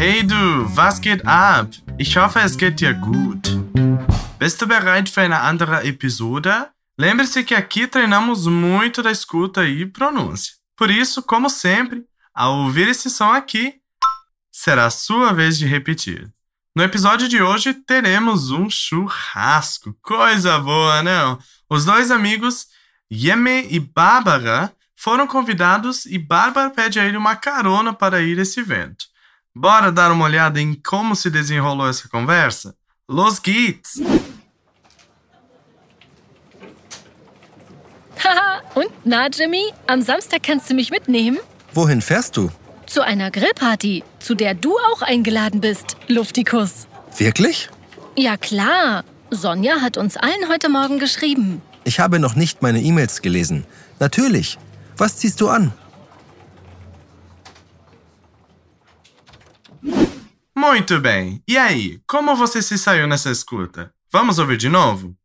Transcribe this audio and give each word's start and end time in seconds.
Hey 0.00 0.22
du, 0.22 0.64
was 0.74 0.98
geht 0.98 1.26
ab? 1.26 1.68
Ich 1.98 2.16
hoffe, 2.16 2.40
es 2.40 2.56
geht 2.56 2.80
dir 2.80 2.94
gut. 2.94 3.50
Bist 4.38 4.62
du 4.62 4.66
bereit 4.66 5.10
für 5.10 5.20
eine 5.20 5.40
andere 5.40 5.84
Episode? 5.84 6.70
Lembre-se 6.96 7.44
que 7.44 7.54
aqui 7.54 7.86
treinamos 7.86 8.46
muito 8.46 9.02
da 9.02 9.10
escuta 9.10 9.66
e 9.66 9.84
pronúncia. 9.84 10.54
Por 10.74 10.90
isso, 10.90 11.22
como 11.22 11.50
sempre, 11.50 12.02
ao 12.32 12.60
ouvir 12.60 12.88
esse 12.88 13.10
som 13.10 13.30
aqui, 13.30 13.74
será 14.50 14.86
a 14.86 14.90
sua 14.90 15.34
vez 15.34 15.58
de 15.58 15.66
repetir. 15.66 16.32
No 16.74 16.82
episódio 16.82 17.28
de 17.28 17.42
hoje 17.42 17.74
teremos 17.74 18.50
um 18.50 18.70
churrasco. 18.70 19.94
Coisa 20.00 20.58
boa, 20.60 21.02
não? 21.02 21.38
Os 21.68 21.84
dois 21.84 22.10
amigos, 22.10 22.68
Yeme 23.12 23.66
e 23.70 23.78
Bárbara, 23.78 24.72
foram 24.96 25.26
convidados 25.26 26.06
e 26.06 26.16
Bárbara 26.16 26.70
pede 26.70 26.98
a 26.98 27.04
ele 27.04 27.18
uma 27.18 27.36
carona 27.36 27.92
para 27.92 28.22
ir 28.22 28.38
a 28.38 28.42
esse 28.42 28.60
evento. 28.60 29.10
Bora 29.54 29.90
dar 29.90 30.12
uma 30.12 30.26
olhada 30.26 30.60
em 30.60 30.74
como 30.74 31.16
se 31.16 31.28
desenrolou 31.28 31.88
essa 31.88 32.08
conversa? 32.08 32.74
Los 33.08 33.40
Geeks! 33.40 34.00
Haha, 38.22 38.62
und 38.76 38.90
na, 39.04 39.26
Jimmy? 39.28 39.72
Am 39.88 40.02
Samstag 40.02 40.44
kannst 40.44 40.70
du 40.70 40.74
mich 40.74 40.90
mitnehmen? 40.92 41.38
Wohin 41.74 42.00
fährst 42.00 42.36
du? 42.36 42.50
Zu 42.86 43.02
einer 43.02 43.32
Grillparty, 43.32 44.04
zu 44.20 44.36
der 44.36 44.54
du 44.54 44.76
auch 44.92 45.02
eingeladen 45.02 45.60
bist, 45.60 45.96
Luftikus. 46.06 46.86
Wirklich? 47.18 47.68
Ja, 48.16 48.36
klar. 48.36 49.04
Sonja 49.30 49.80
hat 49.80 49.96
uns 49.96 50.16
allen 50.16 50.48
heute 50.48 50.68
Morgen 50.68 51.00
geschrieben. 51.00 51.60
Ich 51.82 51.98
habe 51.98 52.20
noch 52.20 52.36
nicht 52.36 52.62
meine 52.62 52.80
E-Mails 52.80 53.20
gelesen. 53.20 53.64
Natürlich. 53.98 54.58
Was 54.96 55.16
ziehst 55.16 55.40
du 55.40 55.48
an? 55.48 55.72
Muito 60.60 61.00
bem. 61.00 61.42
E 61.48 61.56
aí, 61.56 62.00
como 62.06 62.36
você 62.36 62.60
se 62.60 62.76
saiu 62.76 63.06
nessa 63.06 63.30
escuta? 63.30 63.90
Vamos 64.12 64.38
ouvir 64.38 64.58
de 64.58 64.68
novo? 64.68 65.16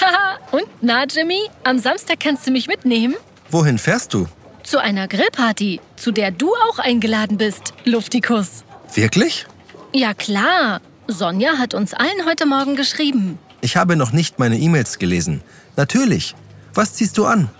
Haha, 0.00 0.38
und 0.52 0.68
na, 0.80 1.04
Jimmy? 1.04 1.50
Am 1.64 1.80
Samstag 1.80 2.20
kannst 2.20 2.46
du 2.46 2.52
mich 2.52 2.68
mitnehmen? 2.68 3.16
Wohin 3.50 3.78
fährst 3.78 4.14
du? 4.14 4.28
Zu 4.62 4.78
einer 4.78 5.08
Grillparty, 5.08 5.80
zu 5.96 6.12
der 6.12 6.30
du 6.30 6.54
auch 6.68 6.78
eingeladen 6.78 7.36
bist, 7.36 7.74
Luftikus. 7.84 8.62
Wirklich? 8.94 9.46
Ja, 9.92 10.14
klar. 10.14 10.80
Sonja 11.08 11.58
hat 11.58 11.74
uns 11.74 11.94
allen 11.94 12.26
heute 12.26 12.46
Morgen 12.46 12.76
geschrieben. 12.76 13.40
Ich 13.60 13.76
habe 13.76 13.96
noch 13.96 14.12
nicht 14.12 14.38
meine 14.38 14.56
E-Mails 14.56 15.00
gelesen. 15.00 15.42
Natürlich. 15.76 16.36
Was 16.74 16.94
ziehst 16.94 17.18
du 17.18 17.26
an? 17.26 17.50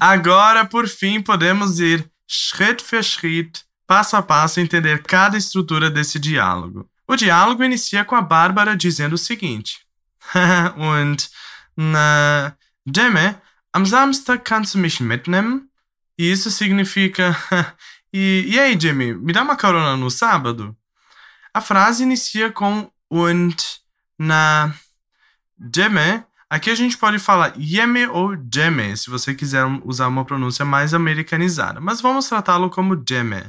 Agora, 0.00 0.64
por 0.64 0.88
fim, 0.88 1.22
podemos 1.22 1.78
ir 1.78 2.10
Schritt 2.26 2.82
für 2.82 3.02
Schritt, 3.02 3.64
passo 3.86 4.16
a 4.16 4.22
passo, 4.22 4.58
entender 4.58 5.02
cada 5.02 5.36
estrutura 5.36 5.90
desse 5.90 6.18
diálogo. 6.18 6.88
O 7.06 7.14
diálogo 7.14 7.62
inicia 7.62 8.04
com 8.04 8.16
a 8.16 8.22
Bárbara 8.22 8.76
dizendo 8.76 9.14
o 9.14 9.18
seguinte: 9.18 9.86
Und, 10.76 11.28
na, 11.76 12.56
Jemme, 12.86 13.36
am 13.72 13.84
Samstag 13.84 14.44
kannst 14.44 14.74
du 14.74 14.78
mich 14.78 15.00
mitnehmen? 15.00 15.68
E 16.18 16.30
isso 16.32 16.50
significa: 16.50 17.36
e, 18.12 18.44
e 18.48 18.58
aí, 18.58 18.78
Jimmy, 18.80 19.14
me 19.14 19.32
dá 19.32 19.42
uma 19.42 19.56
carona 19.56 19.96
no 19.96 20.10
sábado? 20.10 20.76
A 21.52 21.60
frase 21.60 22.02
inicia 22.02 22.50
com 22.50 22.90
und, 23.10 23.62
na, 24.18 24.74
Jemme 25.74 26.24
Aqui 26.52 26.68
a 26.68 26.74
gente 26.74 26.98
pode 26.98 27.18
falar 27.18 27.54
Yeme 27.58 28.08
ou 28.08 28.36
Jeme, 28.52 28.94
se 28.94 29.08
você 29.08 29.34
quiser 29.34 29.64
usar 29.86 30.06
uma 30.06 30.22
pronúncia 30.22 30.66
mais 30.66 30.92
americanizada, 30.92 31.80
mas 31.80 32.02
vamos 32.02 32.28
tratá-lo 32.28 32.68
como 32.68 33.02
Jeme, 33.08 33.42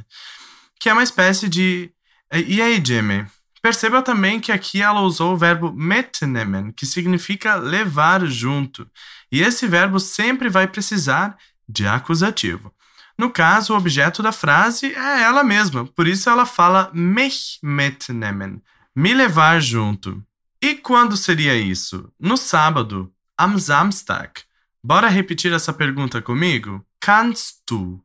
que 0.80 0.88
é 0.88 0.92
uma 0.94 1.02
espécie 1.02 1.46
de 1.46 1.92
E 2.32 2.62
aí, 2.62 2.82
Jeme? 2.82 3.26
Perceba 3.60 4.00
também 4.00 4.40
que 4.40 4.50
aqui 4.50 4.80
ela 4.80 5.02
usou 5.02 5.34
o 5.34 5.36
verbo 5.36 5.70
metnemen, 5.70 6.72
que 6.72 6.86
significa 6.86 7.56
levar 7.56 8.24
junto, 8.24 8.88
e 9.30 9.42
esse 9.42 9.66
verbo 9.66 10.00
sempre 10.00 10.48
vai 10.48 10.66
precisar 10.66 11.36
de 11.68 11.86
acusativo. 11.86 12.72
No 13.18 13.28
caso, 13.28 13.74
o 13.74 13.76
objeto 13.76 14.22
da 14.22 14.32
frase 14.32 14.94
é 14.94 15.22
ela 15.24 15.44
mesma, 15.44 15.84
por 15.84 16.08
isso 16.08 16.30
ela 16.30 16.46
fala 16.46 16.90
mich 16.94 17.58
metnemen, 17.62 18.62
me 18.96 19.12
levar 19.12 19.60
junto. 19.60 20.24
E 20.66 20.78
quando 20.78 21.14
seria 21.14 21.54
isso? 21.54 22.10
No 22.18 22.38
sábado, 22.38 23.14
am 23.36 23.58
Samstag. 23.58 24.46
Bora 24.82 25.08
repetir 25.10 25.52
essa 25.52 25.74
pergunta 25.74 26.22
comigo? 26.22 26.82
Kannst 26.98 27.62
du? 27.68 28.02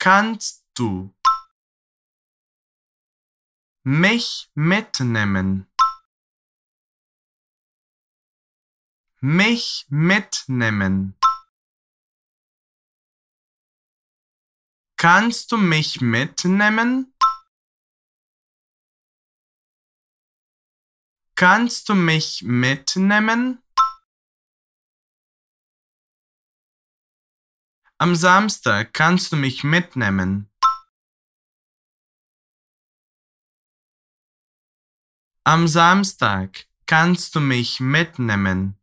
Kannst 0.00 0.64
du? 0.76 1.14
Mich 3.84 4.50
mitnehmen? 4.56 5.68
Mich 9.20 9.86
mitnehmen? 9.88 11.14
Kannst 14.96 15.52
du 15.52 15.58
mich 15.58 16.00
mitnehmen? 16.00 17.11
Kannst 21.42 21.88
du 21.88 21.96
mich 21.96 22.44
mitnehmen? 22.44 23.60
Am 27.98 28.14
Samstag 28.14 28.92
kannst 28.92 29.32
du 29.32 29.36
mich 29.36 29.64
mitnehmen. 29.64 30.48
Am 35.42 35.66
Samstag 35.66 36.68
kannst 36.86 37.34
du 37.34 37.40
mich 37.40 37.80
mitnehmen. 37.80 38.80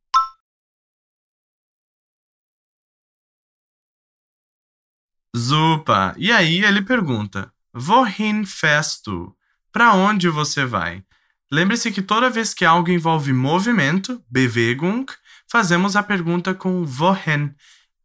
Super! 5.33 6.13
E 6.17 6.33
aí 6.33 6.65
ele 6.65 6.81
pergunta: 6.81 7.53
Wohin 7.71 8.45
fährst 8.45 9.07
du? 9.07 9.33
Para 9.71 9.93
onde 9.93 10.29
você 10.29 10.65
vai? 10.65 11.05
Lembre-se 11.51 11.91
que 11.91 12.01
toda 12.01 12.29
vez 12.29 12.53
que 12.53 12.63
algo 12.63 12.91
envolve 12.91 13.33
movimento, 13.33 14.23
Bewegung, 14.29 15.05
fazemos 15.49 15.95
a 15.95 16.03
pergunta 16.03 16.53
com 16.53 16.83
wohin. 16.83 17.55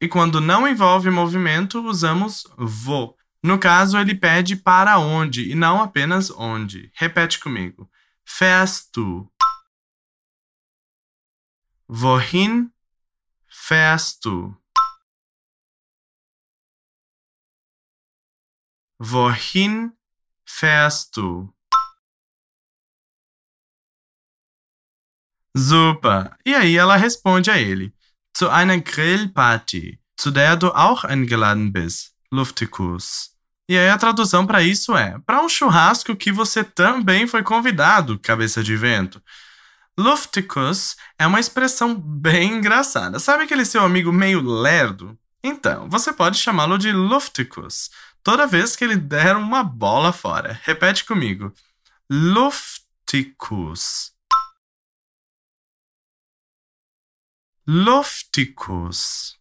E 0.00 0.09
quando 0.09 0.41
não 0.41 0.66
envolve 0.66 1.10
movimento, 1.10 1.81
usamos 1.87 2.44
wo. 2.59 3.16
No 3.43 3.59
caso, 3.59 3.99
ele 3.99 4.15
pede 4.15 4.56
para 4.56 4.99
onde 4.99 5.50
e 5.50 5.54
não 5.54 5.83
apenas 5.83 6.31
onde. 6.31 6.91
Repete 6.94 7.38
comigo. 7.38 7.91
Fährst 8.25 8.97
du? 8.97 9.31
Wohin 11.87 12.71
fährst 13.47 14.25
du? 14.25 14.56
Wohin 18.99 19.93
fährst 20.47 21.15
du? 21.15 21.53
Super. 25.56 26.37
E 26.44 26.54
aí 26.54 26.76
ela 26.76 26.97
responde 26.97 27.50
a 27.50 27.59
ele: 27.59 27.92
Zu 28.37 28.50
einer 28.50 28.81
Grillparty, 28.81 29.98
zu 30.20 30.31
der 30.31 30.56
du 30.56 30.69
auch 30.69 31.04
eingeladen 31.04 31.70
bist, 31.70 32.12
Luftikus. 32.32 33.31
E 33.69 33.78
aí 33.78 33.88
a 33.88 33.97
tradução 33.97 34.47
para 34.47 34.62
isso 34.62 34.97
é: 34.97 35.19
para 35.25 35.41
um 35.41 35.48
churrasco 35.48 36.16
que 36.16 36.32
você 36.32 36.65
também 36.65 37.26
foi 37.26 37.42
convidado, 37.42 38.19
cabeça 38.19 38.62
de 38.62 38.76
vento. 38.76 39.22
Luftikus 39.98 40.97
é 41.18 41.27
uma 41.27 41.39
expressão 41.39 41.95
bem 41.95 42.54
engraçada. 42.54 43.21
Sabe 43.21 43.45
aquele 43.45 43.65
seu 43.65 43.83
amigo 43.83 44.12
meio 44.12 44.42
lerdo? 44.42 45.16
Então, 45.42 45.89
você 45.89 46.12
pode 46.12 46.39
chamá-lo 46.39 46.77
de 46.77 46.91
Luftikus 46.91 47.91
toda 48.24 48.47
vez 48.47 48.74
que 48.74 48.83
ele 48.83 48.97
der 48.97 49.36
uma 49.36 49.62
bola 49.62 50.12
fora. 50.12 50.59
Repete 50.65 51.04
comigo. 51.04 51.53
Luftikus. 52.10 54.14
Lofticus. 57.66 59.39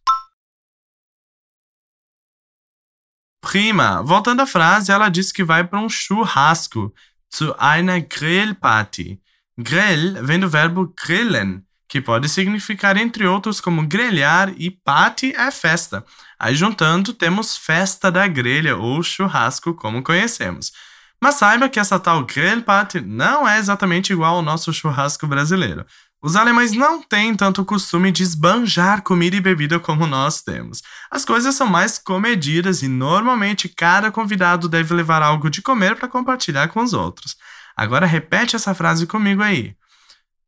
Prima. 3.42 4.02
Voltando 4.02 4.40
à 4.40 4.46
frase, 4.46 4.90
ela 4.90 5.10
diz 5.10 5.30
que 5.30 5.44
vai 5.44 5.62
para 5.62 5.78
um 5.78 5.90
churrasco. 5.90 6.94
Zu 7.30 7.54
einer 7.58 8.00
Grillparty. 8.00 9.20
Grill 9.58 10.24
vem 10.24 10.40
do 10.40 10.48
verbo 10.48 10.94
grillen, 10.96 11.62
que 11.86 12.00
pode 12.00 12.28
significar, 12.30 12.96
entre 12.96 13.26
outros, 13.26 13.60
como 13.60 13.86
grelhar 13.86 14.54
e 14.56 14.70
party 14.70 15.34
é 15.36 15.50
festa. 15.50 16.02
Aí 16.38 16.56
juntando, 16.56 17.12
temos 17.12 17.58
festa 17.58 18.10
da 18.10 18.26
grelha 18.26 18.74
ou 18.76 19.02
churrasco, 19.02 19.74
como 19.74 20.02
conhecemos. 20.02 20.72
Mas 21.20 21.36
saiba 21.36 21.68
que 21.68 21.78
essa 21.78 22.00
tal 22.00 22.24
grill 22.24 22.62
party 22.62 23.00
não 23.00 23.46
é 23.46 23.58
exatamente 23.58 24.12
igual 24.12 24.36
ao 24.36 24.42
nosso 24.42 24.72
churrasco 24.72 25.26
brasileiro. 25.26 25.84
Os 26.24 26.36
alemães 26.36 26.72
não 26.72 27.02
têm 27.02 27.36
tanto 27.36 27.66
costume 27.66 28.10
de 28.10 28.22
esbanjar 28.22 29.02
comida 29.02 29.36
e 29.36 29.42
bebida 29.42 29.78
como 29.78 30.06
nós 30.06 30.40
temos. 30.40 30.80
As 31.10 31.22
coisas 31.22 31.54
são 31.54 31.66
mais 31.66 31.98
comedidas 31.98 32.82
e 32.82 32.88
normalmente 32.88 33.68
cada 33.68 34.10
convidado 34.10 34.66
deve 34.66 34.94
levar 34.94 35.20
algo 35.20 35.50
de 35.50 35.60
comer 35.60 35.98
para 35.98 36.08
compartilhar 36.08 36.68
com 36.68 36.80
os 36.80 36.94
outros. 36.94 37.36
Agora 37.76 38.06
repete 38.06 38.56
essa 38.56 38.74
frase 38.74 39.06
comigo 39.06 39.42
aí. 39.42 39.76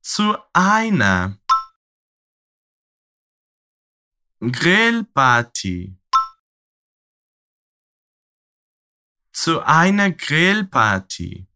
Zu 0.02 0.38
einer 0.54 1.38
Grillparty. 4.40 5.94
Zu 9.30 9.60
einer 9.66 10.10
Grillparty. 10.10 11.46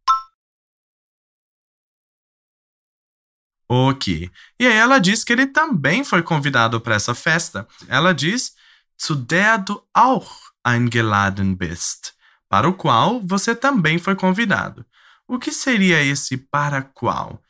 Ok. 3.72 4.28
E 4.58 4.66
aí 4.66 4.76
ela 4.76 4.98
diz 4.98 5.22
que 5.22 5.32
ele 5.32 5.46
também 5.46 6.02
foi 6.02 6.24
convidado 6.24 6.80
para 6.80 6.96
essa 6.96 7.14
festa. 7.14 7.68
Ela 7.86 8.12
diz, 8.12 8.56
zu 9.00 9.14
der 9.14 9.58
du 9.58 9.80
auch 9.94 10.28
eingeladen 10.66 11.54
bist, 11.54 12.12
para 12.48 12.68
o 12.68 12.74
qual 12.74 13.20
você 13.24 13.54
também 13.54 13.96
foi 13.96 14.16
convidado. 14.16 14.84
O 15.24 15.38
que 15.38 15.52
seria 15.52 16.02
esse 16.02 16.36
para 16.36 16.82
qual? 16.82 17.40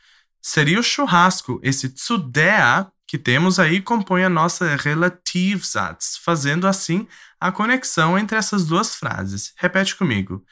Seria 0.43 0.79
o 0.79 0.83
churrasco. 0.83 1.59
Esse 1.63 1.89
zu 1.97 2.19
der 2.19 2.87
que 3.07 3.17
temos 3.17 3.59
aí 3.59 3.81
compõe 3.81 4.23
a 4.23 4.29
nossa 4.29 4.77
Relativsatz, 4.77 6.19
fazendo 6.23 6.67
assim 6.67 7.09
a 7.41 7.51
conexão 7.51 8.19
entre 8.19 8.37
essas 8.37 8.67
duas 8.67 8.95
frases. 8.95 9.55
Repete 9.57 9.97
comigo. 9.97 10.45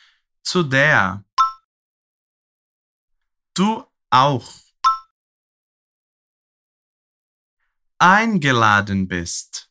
Zu 0.42 0.64
der 0.64 1.20
du 3.54 3.86
auch 4.10 4.67
eingeladen 7.98 9.08
bist, 9.08 9.70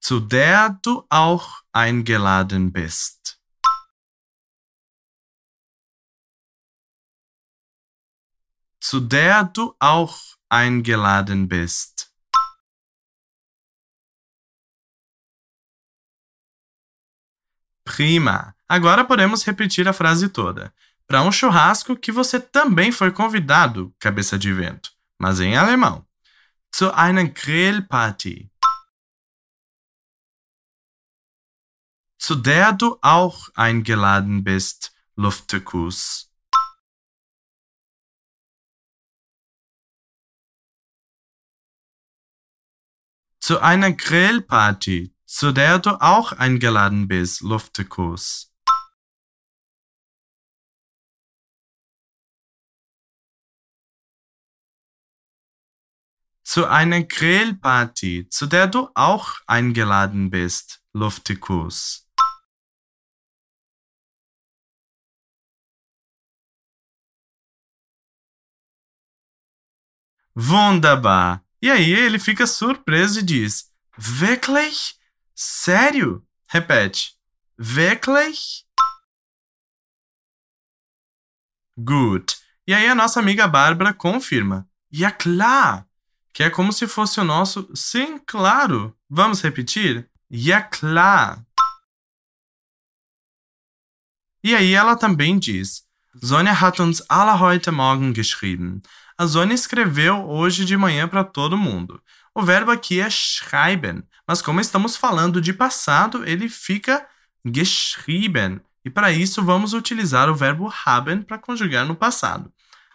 zu 0.00 0.20
der 0.20 0.78
du 0.82 1.06
auch 1.08 1.62
eingeladen 1.72 2.72
bist. 2.72 3.20
zu 8.90 8.98
der 8.98 9.44
du 9.44 9.76
auch 9.78 10.18
eingeladen 10.48 11.46
bist. 11.46 12.12
Prima! 17.84 18.56
Agora 18.66 19.04
podemos 19.04 19.46
repetir 19.46 19.86
a 19.86 19.92
frase 19.92 20.32
toda 20.32 20.72
para 21.10 21.24
um 21.24 21.32
churrasco 21.32 21.96
que 21.96 22.12
você 22.12 22.38
também 22.38 22.92
foi 22.92 23.10
convidado, 23.10 23.92
cabeça 23.98 24.38
de 24.38 24.52
vento, 24.52 24.92
mas 25.18 25.40
em 25.40 25.56
alemão. 25.56 26.06
Zu 26.72 26.92
einer 26.94 27.28
Grillparty. 27.28 28.48
Zu 32.16 32.36
der 32.36 32.72
du 32.72 32.96
auch 33.02 33.48
eingeladen 33.56 34.44
bist, 34.44 34.94
Luftekus. 35.16 36.30
Zu 43.40 43.58
einer 43.58 43.90
Grillparty, 43.90 45.12
zu 45.26 45.50
der 45.50 45.80
du 45.80 45.90
auch 46.00 46.30
eingeladen 46.30 47.08
bist, 47.08 47.40
Luftekus. 47.40 48.49
Zu 56.52 56.66
einer 56.66 57.04
Grillparty, 57.04 58.28
zu 58.28 58.44
der 58.44 58.66
du 58.66 58.90
auch 58.96 59.36
eingeladen 59.46 60.30
bist, 60.30 60.82
Luftikus. 60.92 62.08
Wunderbar! 70.34 71.44
E 71.62 71.70
aí 71.70 71.92
ele 71.92 72.18
fica 72.18 72.48
surpreso 72.48 73.20
e 73.20 73.22
diz: 73.22 73.72
Wirklich? 73.96 74.98
Sério? 75.36 76.26
Repete. 76.48 77.16
Wirklich? 77.56 78.66
Gut. 81.76 82.42
E 82.66 82.74
aí 82.74 82.88
a 82.88 82.94
nossa 82.96 83.20
amiga 83.20 83.46
Bárbara 83.46 83.94
confirma. 83.94 84.68
Ja 84.90 85.12
klar! 85.12 85.89
Que 86.32 86.42
é 86.42 86.50
como 86.50 86.72
se 86.72 86.86
fosse 86.86 87.20
o 87.20 87.24
nosso 87.24 87.68
sim, 87.74 88.18
claro. 88.26 88.96
Vamos 89.08 89.42
repetir? 89.42 90.08
Ja 90.30 90.62
klar. 90.62 91.44
E 94.42 94.54
aí 94.54 94.72
ela 94.72 94.96
também 94.96 95.38
diz: 95.38 95.82
Sonja 96.22 96.52
hat 96.52 96.80
uns 96.80 97.02
alle 97.08 97.40
heute 97.40 97.70
Morgen 97.70 98.12
geschrieben. 98.14 98.80
A 99.18 99.26
Sonja 99.26 99.54
escreveu 99.54 100.28
hoje 100.28 100.64
de 100.64 100.76
manhã 100.76 101.06
para 101.06 101.24
todo 101.24 101.56
mundo. 101.56 102.02
O 102.34 102.42
verbo 102.42 102.70
aqui 102.70 103.00
é 103.00 103.10
schreiben, 103.10 104.02
mas 104.26 104.40
como 104.40 104.60
estamos 104.60 104.96
falando 104.96 105.40
de 105.40 105.52
passado, 105.52 106.24
ele 106.24 106.48
fica 106.48 107.06
geschrieben. 107.44 108.60
E 108.84 108.88
para 108.88 109.12
isso 109.12 109.42
vamos 109.44 109.74
utilizar 109.74 110.30
o 110.30 110.34
verbo 110.34 110.72
haben 110.86 111.22
para 111.22 111.38
conjugar 111.38 111.84
no 111.84 111.94
passado. 111.94 112.50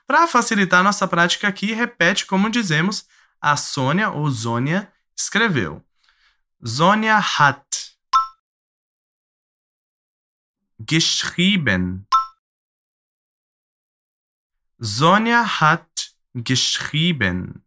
Para 0.08 0.28
facilitar 0.28 0.84
nossa 0.84 1.08
prática 1.08 1.48
aqui, 1.48 1.74
repete 1.74 2.26
como 2.26 2.50
dizemos 2.50 3.06
a 3.46 3.56
Sônia 3.56 4.10
ou 4.10 4.28
Zônia 4.28 4.92
escreveu. 5.16 5.86
Sonja 6.60 7.20
hat 7.20 7.96
geschrieben. 10.80 12.08
Sonja 14.80 15.44
hat 15.44 16.16
geschrieben. 16.34 17.64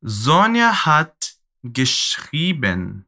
Sonja 0.00 0.72
hat 0.72 1.38
geschrieben. 1.62 3.06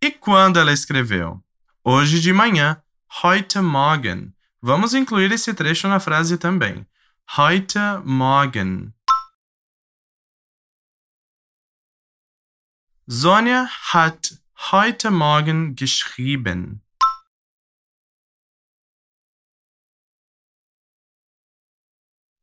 E 0.00 0.10
quando 0.10 0.58
ela 0.58 0.72
escreveu? 0.72 1.44
Hoje 1.84 2.18
de 2.18 2.32
manhã, 2.32 2.81
heute 3.20 3.60
Morgen. 3.60 4.34
Vamos 4.62 4.94
incluir 4.94 5.30
esse 5.32 5.52
trecho 5.52 5.88
na 5.88 6.00
frase 6.00 6.38
também. 6.38 6.86
Heute 7.36 7.78
Morgen. 8.04 8.94
Sonja 13.08 13.68
hat 13.92 14.38
heute 14.72 15.10
Morgen 15.10 15.74
geschrieben. 15.74 16.80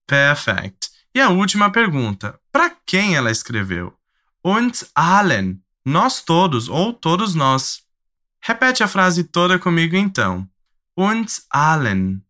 Perfect. 0.05 0.91
E 1.13 1.21
a 1.21 1.29
última 1.29 1.71
pergunta: 1.71 2.39
para 2.51 2.69
quem 2.85 3.15
ela 3.15 3.31
escreveu? 3.31 3.97
Uns 4.43 4.91
allen, 4.93 5.63
nós 5.83 6.21
todos 6.23 6.69
ou 6.69 6.93
todos 6.93 7.33
nós. 7.33 7.83
Repete 8.41 8.83
a 8.83 8.87
frase 8.87 9.23
toda 9.23 9.59
comigo 9.59 9.95
então. 9.95 10.49
Uns 10.99 11.47
allen. 11.49 12.27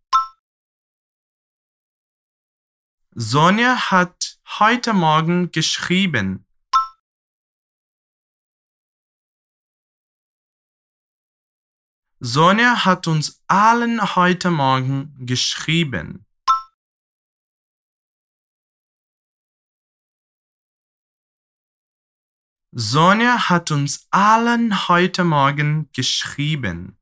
Sonja 3.16 3.90
hat 3.90 4.40
heute 4.60 4.94
Morgen 4.94 5.50
geschrieben. 5.52 6.46
Sonja 12.20 12.86
hat 12.86 13.08
uns 13.08 13.44
allen 13.48 14.16
heute 14.16 14.52
Morgen 14.52 15.16
geschrieben. 15.26 16.28
Sonja 22.72 23.50
hat 23.50 23.72
uns 23.72 24.08
allen 24.12 24.88
heute 24.88 25.24
Morgen 25.24 25.90
geschrieben. 25.92 26.99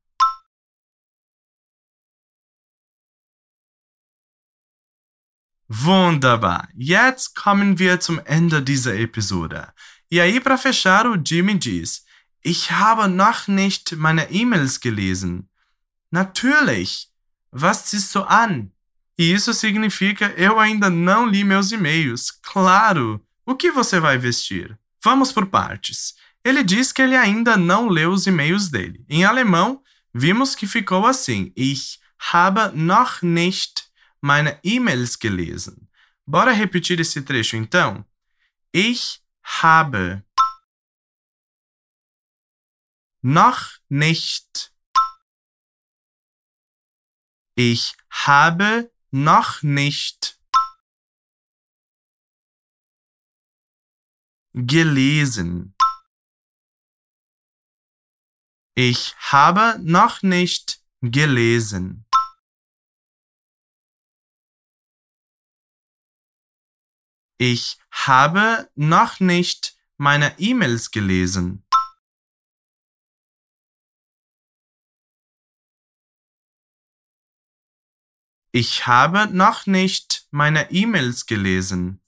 Wunderbar. 5.68 6.68
Jetzt 6.74 7.34
kommen 7.34 7.78
wir 7.78 8.00
zum 8.00 8.20
Ende 8.24 8.62
dieser 8.62 8.94
Episode. 8.96 9.68
E 10.10 10.18
aí, 10.18 10.40
para 10.40 10.56
fechar, 10.56 11.06
o 11.06 11.14
Jimmy 11.14 11.58
diz: 11.58 12.04
Ich 12.42 12.70
habe 12.70 13.06
noch 13.08 13.48
nicht 13.48 13.96
meine 13.96 14.30
E-Mails 14.30 14.80
gelesen. 14.80 15.48
Natürlich. 16.10 17.08
Was 17.50 17.86
ziehst 17.86 18.14
du 18.14 18.22
an? 18.22 18.72
E 19.18 19.32
isso 19.32 19.52
significa 19.52 20.32
eu 20.36 20.58
ainda 20.58 20.88
não 20.88 21.26
li 21.26 21.44
meus 21.44 21.70
e-mails. 21.72 22.30
Claro. 22.30 23.20
O 23.44 23.54
que 23.54 23.70
você 23.70 24.00
vai 24.00 24.16
vestir? 24.16 24.78
Vamos 25.02 25.32
por 25.32 25.46
partes. 25.46 26.14
Ele 26.44 26.62
diz 26.62 26.92
que 26.92 27.02
ele 27.02 27.16
ainda 27.16 27.56
não 27.56 27.88
leu 27.88 28.10
os 28.10 28.26
e-mails 28.26 28.70
dele. 28.70 29.04
Em 29.08 29.24
alemão, 29.24 29.82
vimos 30.14 30.54
que 30.54 30.66
ficou 30.66 31.04
assim: 31.06 31.52
Ich 31.54 31.98
habe 32.32 32.74
noch 32.74 33.22
nicht 33.22 33.87
meine 34.20 34.58
E-Mails 34.62 35.18
gelesen. 35.18 35.88
Bora 36.26 36.52
repetir 36.52 37.00
esse 37.00 37.22
trecho 37.22 37.56
então? 37.56 38.04
Ich 38.72 39.22
habe 39.42 40.24
noch 43.22 43.78
nicht. 43.88 44.72
Ich 47.54 47.96
habe 48.10 48.92
noch 49.10 49.62
nicht 49.62 50.38
gelesen. 54.52 55.74
Ich 58.74 59.16
habe 59.32 59.78
noch 59.82 60.22
nicht 60.22 60.80
gelesen. 61.00 62.07
Ich 67.40 67.78
habe 67.92 68.68
noch 68.74 69.20
nicht 69.20 69.78
meine 69.96 70.36
E-Mails 70.40 70.90
gelesen. 70.90 71.64
Ich 78.50 78.88
habe 78.88 79.28
noch 79.28 79.66
nicht 79.66 80.26
meine 80.32 80.68
E-Mails 80.72 81.26
gelesen. 81.26 82.00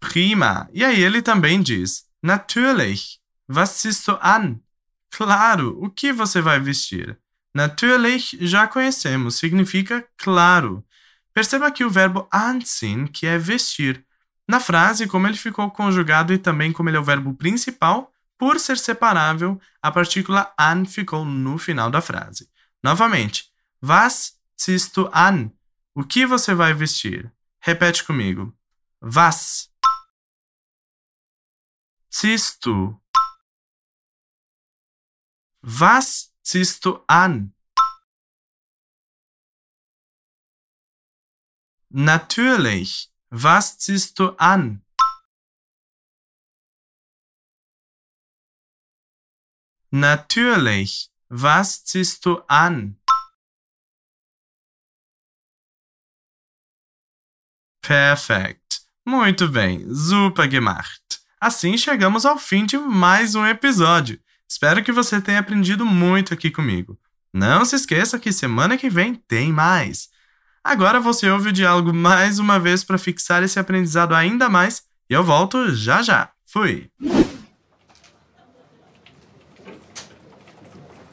Prima. 0.00 0.70
E 0.72 0.84
aí 0.84 1.02
ele 1.02 1.20
também 1.22 1.62
diz: 1.62 2.10
Natürlich. 2.22 3.20
Was 3.46 3.82
ziehst 3.82 4.08
du 4.08 4.16
an? 4.22 4.62
Claro. 5.10 5.78
O 5.82 5.90
que 5.90 6.14
você 6.14 6.40
vai 6.40 6.60
vestir? 6.60 7.20
Natürlich 7.54 8.36
já 8.40 8.66
conhecemos, 8.68 9.36
significa 9.36 10.06
claro. 10.16 10.84
Perceba 11.32 11.70
que 11.70 11.84
o 11.84 11.90
verbo 11.90 12.28
anziehen, 12.32 13.06
que 13.06 13.26
é 13.26 13.38
vestir. 13.38 14.04
Na 14.46 14.60
frase, 14.60 15.06
como 15.06 15.26
ele 15.26 15.36
ficou 15.36 15.70
conjugado 15.70 16.32
e 16.32 16.38
também 16.38 16.72
como 16.72 16.88
ele 16.88 16.96
é 16.96 17.00
o 17.00 17.04
verbo 17.04 17.34
principal, 17.34 18.12
por 18.38 18.58
ser 18.60 18.78
separável, 18.78 19.60
a 19.82 19.90
partícula 19.90 20.52
an 20.58 20.84
ficou 20.84 21.24
no 21.24 21.58
final 21.58 21.90
da 21.90 22.00
frase. 22.00 22.48
Novamente, 22.82 23.50
was 23.82 24.38
ziehst 24.58 24.94
du 24.94 25.10
an? 25.12 25.50
O 25.94 26.04
que 26.04 26.24
você 26.24 26.54
vai 26.54 26.72
vestir? 26.72 27.32
Repete 27.60 28.04
comigo. 28.04 28.56
Was 29.02 29.68
ziehst 32.14 32.64
du? 32.64 33.00
Was 35.62 36.32
ziehst 36.48 36.84
du 36.84 37.04
an? 37.06 37.52
Natürlich. 41.90 43.12
Was 43.30 43.78
ziehst 43.78 44.18
du 44.18 44.30
an? 44.38 44.82
Natürlich. 49.90 51.10
Was 51.28 51.84
ziehst 51.84 52.24
du 52.24 52.40
an? 52.48 52.98
Perfect. 57.82 58.86
Muito 59.04 59.50
bem, 59.50 59.94
super 59.94 60.48
gemacht. 60.48 61.22
Assim 61.40 61.76
chegamos 61.78 62.24
ao 62.26 62.38
fim 62.38 62.66
de 62.66 62.78
mais 62.78 63.34
um 63.34 63.46
episódio. 63.46 64.22
Espero 64.48 64.82
que 64.82 64.92
você 64.92 65.20
tenha 65.20 65.40
aprendido 65.40 65.84
muito 65.84 66.32
aqui 66.32 66.50
comigo. 66.50 66.98
Não 67.32 67.64
se 67.64 67.76
esqueça 67.76 68.18
que 68.18 68.32
semana 68.32 68.78
que 68.78 68.88
vem 68.88 69.14
tem 69.14 69.52
mais. 69.52 70.08
Agora 70.64 71.00
você 71.00 71.28
ouve 71.30 71.50
o 71.50 71.52
diálogo 71.52 71.92
mais 71.92 72.38
uma 72.38 72.58
vez 72.58 72.82
para 72.82 72.98
fixar 72.98 73.42
esse 73.42 73.58
aprendizado 73.58 74.14
ainda 74.14 74.48
mais 74.48 74.82
e 75.08 75.14
eu 75.14 75.22
volto 75.22 75.74
já 75.74 76.02
já. 76.02 76.30
Fui! 76.46 76.90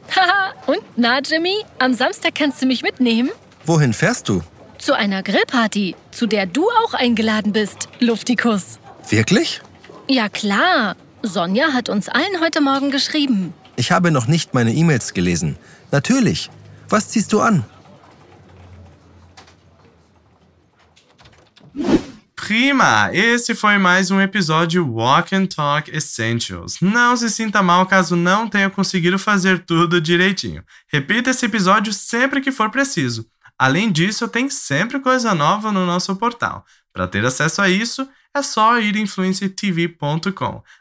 Haha, 0.09 0.53
und 0.67 0.81
na, 0.95 1.19
Jimmy? 1.19 1.65
Am 1.79 1.93
Samstag 1.93 2.35
kannst 2.35 2.61
du 2.61 2.65
mich 2.65 2.81
mitnehmen? 2.81 3.31
Wohin 3.65 3.93
fährst 3.93 4.29
du? 4.29 4.41
Zu 4.77 4.93
einer 4.93 5.23
Grillparty, 5.23 5.95
zu 6.11 6.25
der 6.25 6.45
du 6.45 6.69
auch 6.69 6.93
eingeladen 6.93 7.51
bist, 7.51 7.89
Luftikus. 7.99 8.79
Wirklich? 9.09 9.61
Ja, 10.07 10.29
klar. 10.29 10.95
Sonja 11.25 11.73
hat 11.73 11.89
uns 11.89 12.07
allen 12.09 12.39
heute 12.41 12.61
Morgen 12.61 12.91
geschrieben. 12.91 13.53
Ich 13.75 13.91
habe 13.91 14.11
noch 14.11 14.27
nicht 14.27 14.53
meine 14.53 14.73
E-Mails 14.73 15.13
gelesen. 15.13 15.57
Natürlich. 15.91 16.49
Was 16.89 17.09
ziehst 17.09 17.33
du 17.33 17.41
an? 17.41 17.65
Prima! 22.35 23.09
Esse 23.11 23.55
foi 23.55 23.79
mais 23.79 24.11
um 24.11 24.21
episódio 24.21 24.85
Walk 24.87 25.35
and 25.35 25.47
Talk 25.47 25.89
Essentials. 25.89 26.79
Não 26.79 27.17
se 27.17 27.29
sinta 27.29 27.63
mal 27.63 27.87
caso 27.87 28.15
não 28.15 28.47
tenha 28.47 28.69
conseguido 28.69 29.17
fazer 29.17 29.65
tudo 29.65 29.99
direitinho. 29.99 30.63
Repita 30.87 31.31
esse 31.31 31.47
episódio 31.47 31.91
sempre 31.91 32.41
que 32.41 32.51
for 32.51 32.69
preciso. 32.69 33.25
Além 33.57 33.91
disso, 33.91 34.27
tem 34.27 34.47
sempre 34.49 34.99
coisa 34.99 35.33
nova 35.33 35.71
no 35.71 35.87
nosso 35.87 36.15
portal. 36.17 36.63
Para 36.93 37.07
ter 37.07 37.25
acesso 37.25 37.61
a 37.63 37.69
isso, 37.69 38.07
é 38.35 38.41
só 38.43 38.79
ir 38.79 38.95
em. 38.97 39.05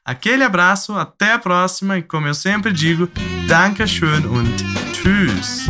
Aquele 0.05 0.43
abraço, 0.43 0.93
até 0.95 1.33
a 1.33 1.39
próxima 1.39 1.97
e 1.97 2.03
como 2.03 2.27
eu 2.27 2.35
sempre 2.35 2.73
digo, 2.73 3.09
Dankeschön 3.47 4.27
und 4.27 4.65
Tschüss! 4.93 5.69